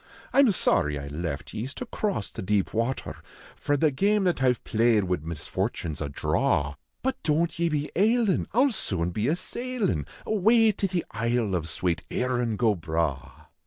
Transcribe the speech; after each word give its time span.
I 0.33 0.39
m 0.39 0.51
sorry 0.51 0.97
I 0.97 1.05
left 1.09 1.53
ye 1.53 1.65
s 1.65 1.75
to 1.75 1.85
cross 1.85 2.31
the 2.31 2.41
deep 2.41 2.73
water, 2.73 3.17
For 3.55 3.77
the 3.77 3.91
game 3.91 4.23
that 4.23 4.41
I 4.41 4.53
ve 4.53 4.57
played 4.63 5.03
wid 5.03 5.23
misfortune 5.23 5.91
s 5.91 6.01
a 6.01 6.09
draw; 6.09 6.73
But 7.03 7.21
don 7.21 7.49
t 7.49 7.61
ye 7.61 7.69
be 7.69 7.91
ailin, 7.95 8.47
I 8.51 8.61
ll 8.63 8.71
soon 8.71 9.11
be 9.11 9.27
a 9.27 9.35
sailin 9.35 10.07
Awav 10.25 10.75
to 10.77 10.87
the 10.87 11.05
isle 11.11 11.53
of 11.53 11.65
swate" 11.69 12.01
Krin 12.09 12.57
go 12.57 12.75
Bragli." 12.75 13.45